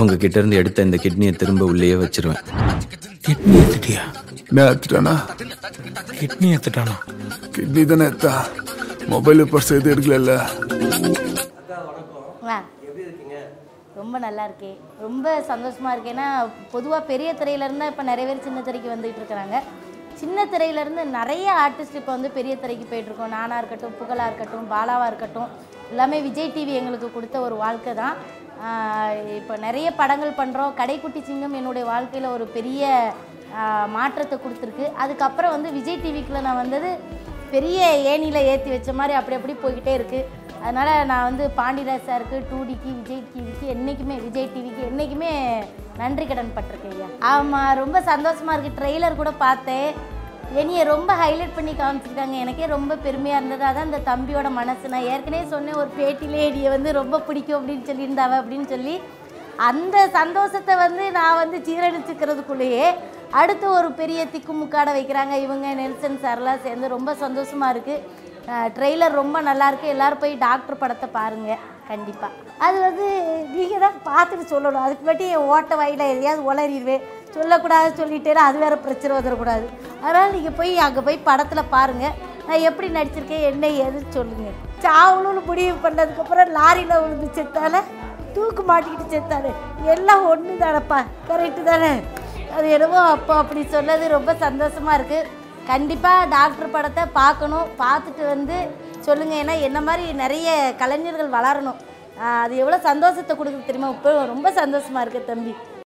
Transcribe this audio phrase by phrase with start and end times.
[0.00, 2.42] உங்ககிட்ட இருந்து எடுத்த இந்த கிட்னியை திரும்ப உள்ளேயே வச்சிருவேன்.
[3.26, 4.02] கிட்னி எடுத்துட்டியா?
[4.56, 5.14] நான் எடுத்துட்டானா?
[6.20, 6.94] கிட்னி எடுத்துட்டானா?
[7.56, 8.34] கிட்னி தானே எடுத்தா?
[9.14, 10.36] மொபைல் பர்ஸ் எதுவும் எடுக்கல
[14.00, 16.28] ரொம்ப நல்லா இருக்கேன் ரொம்ப சந்தோஷமா இருக்கேன் ஏன்னா
[16.72, 19.56] பொதுவாக பெரிய திரையிலேருந்து இப்போ நிறைய பேர் சின்ன திரைக்கு வந்துட்டு இருக்கிறாங்க.
[20.20, 23.34] சின்ன திரையிலேருந்து நிறைய ஆர்டிஸ்ட் இப்போ வந்து பெரிய திரைக்கு போயிட்டுருக்கோம்.
[23.36, 25.50] நானாக இருக்கட்டும் புகழாக இருக்கட்டும் பாலாவாக இருக்கட்டும்
[25.92, 28.16] எல்லாமே விஜய் டிவி எங்களுக்கு கொடுத்த ஒரு வாழ்க்கை தான்.
[29.40, 32.90] இப்போ நிறைய படங்கள் பண்ணுறோம் கடைக்குட்டி சிங்கம் என்னுடைய வாழ்க்கையில் ஒரு பெரிய
[33.96, 34.84] மாற்றத்தை கொடுத்துருக்கு.
[35.02, 36.90] அதுக்கப்புறம் வந்து விஜய் டிவிக்குள்ளே நான் வந்தது
[37.54, 37.78] பெரிய
[38.12, 40.28] ஏணியில் ஏற்றி வச்ச மாதிரி அப்படி அப்படி போய்கிட்டே இருக்குது
[40.62, 45.32] அதனால் நான் வந்து பாண்டியராஜ் சாருக்கு டூடிக்கு விஜய் டிவிக்கு என்றைக்குமே விஜய் டிவிக்கு என்றைக்குமே
[46.00, 47.08] நன்றி கடன் பட்டிருக்கேன் ஐயா.
[47.32, 49.88] ஆமாம் ரொம்ப சந்தோஷமாக இருக்குது ட்ரெய்லர் கூட பார்த்தேன்.
[50.60, 53.64] என்னையை ரொம்ப ஹைலைட் பண்ணி காமிச்சிருக்காங்க எனக்கே ரொம்ப பெருமையாக இருந்தது.
[53.68, 54.92] அதான் அந்த தம்பியோட மனசு.
[54.94, 58.94] நான் ஏற்கனவே சொன்னேன் ஒரு பேட்டிலே என்னையை வந்து ரொம்ப பிடிக்கும் அப்படின்னு சொல்லியிருந்தாவ அப்படின்னு சொல்லி
[59.68, 62.86] அந்த சந்தோஷத்தை வந்து நான் வந்து ஜீரணிச்சுக்கிறதுக்குள்ளேயே
[63.40, 66.94] அடுத்து ஒரு பெரிய திக்குமுக்காட வைக்கிறாங்க இவங்க நெல்சன் சார்லாம் சேர்ந்து.
[66.96, 68.20] ரொம்ப சந்தோஷமாக இருக்குது
[68.76, 72.32] ட்ரெய்லர் ரொம்ப நல்லாயிருக்கு எல்லோரும் போய் டாக்டர் படத்தை பாருங்கள் கண்டிப்பாக
[72.66, 73.06] அது வந்து
[73.56, 74.84] நீங்கள் தான் பார்த்துட்டு சொல்லணும்.
[74.86, 77.06] அதுக்கு மட்டும் என் ஓட்ட வாயில எதையாவது உளறிடுவேன்
[77.36, 79.66] சொல்லக்கூடாது சொல்லிட்டேன்னா அது வேறு பிரச்சனை வந்துடக்கூடாது.
[80.04, 82.16] அதனால் நீங்கள் போய் அங்கே போய் படத்தில் பாருங்கள்
[82.48, 84.56] நான் எப்படி நடிச்சிருக்கேன் என்ன ஏதுன்னு சொல்லுங்கள்
[84.86, 87.82] சாவணும்னு முடிவு பண்ணதுக்கப்புறம் லாரியில் விழுந்து செத்தால
[88.36, 89.52] தூக்கு மாட்டிக்கிட்டு செத்தாரு
[89.94, 91.92] எல்லாம் ஒன்று தானப்பா கரெக்டு தானே?
[92.56, 95.30] அது என்னவோ அப்போ அப்படி சொன்னது ரொம்ப சந்தோஷமாக இருக்குது
[95.70, 97.68] கண்டிப்பாக டாக்டர் படத்தை பார்க்கணும்.
[97.82, 98.56] பார்த்துட்டு வந்து
[99.06, 100.48] சொல்லுங்கள் ஏன்னா என்ன மாதிரி நிறைய
[100.80, 101.78] கலைஞர்கள் வளரணும்.
[102.42, 103.90] அது எவ்வளோ சந்தோஷத்தை கொடுக்குது தெரியுமா?
[103.96, 105.52] இப்போ ரொம்ப சந்தோஷமாக இருக்குது தம்பி.